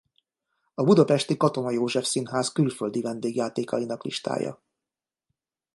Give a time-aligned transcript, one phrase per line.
[0.73, 4.59] A budapesti Katona József Színház külföldi vendégjátékainak listája